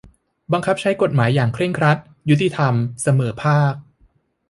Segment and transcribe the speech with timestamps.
[0.53, 1.97] บังคับใช้กฎหมายอย่างเคร่งครัด
[2.29, 3.73] ยุติธรรม เสมอภาค